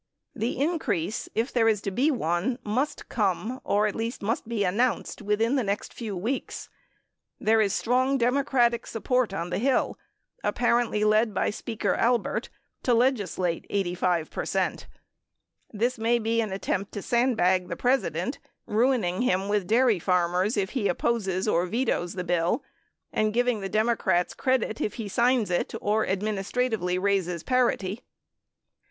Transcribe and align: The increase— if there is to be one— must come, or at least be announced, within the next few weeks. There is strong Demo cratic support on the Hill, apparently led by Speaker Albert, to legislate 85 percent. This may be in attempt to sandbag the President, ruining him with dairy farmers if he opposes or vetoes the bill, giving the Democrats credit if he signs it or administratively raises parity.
The 0.35 0.57
increase— 0.59 1.29
if 1.35 1.53
there 1.53 1.67
is 1.67 1.79
to 1.83 1.91
be 1.91 2.09
one— 2.09 2.57
must 2.79 3.07
come, 3.07 3.61
or 3.63 3.85
at 3.85 3.93
least 3.95 4.23
be 4.47 4.63
announced, 4.63 5.21
within 5.21 5.57
the 5.57 5.63
next 5.63 5.93
few 5.93 6.17
weeks. 6.17 6.69
There 7.39 7.61
is 7.61 7.75
strong 7.75 8.17
Demo 8.17 8.41
cratic 8.41 8.87
support 8.87 9.31
on 9.31 9.51
the 9.51 9.59
Hill, 9.59 9.99
apparently 10.43 11.03
led 11.03 11.35
by 11.35 11.51
Speaker 11.51 11.93
Albert, 11.93 12.49
to 12.81 12.95
legislate 12.95 13.67
85 13.69 14.31
percent. 14.31 14.87
This 15.69 15.99
may 15.99 16.17
be 16.17 16.41
in 16.41 16.51
attempt 16.51 16.91
to 16.93 17.03
sandbag 17.03 17.67
the 17.67 17.75
President, 17.75 18.39
ruining 18.65 19.21
him 19.21 19.49
with 19.49 19.67
dairy 19.67 19.99
farmers 19.99 20.57
if 20.57 20.71
he 20.71 20.87
opposes 20.87 21.47
or 21.47 21.67
vetoes 21.67 22.13
the 22.13 22.23
bill, 22.23 22.63
giving 23.31 23.59
the 23.59 23.69
Democrats 23.69 24.33
credit 24.33 24.81
if 24.81 24.95
he 24.95 25.07
signs 25.07 25.51
it 25.51 25.75
or 25.79 26.07
administratively 26.07 26.97
raises 26.97 27.43
parity. 27.43 28.01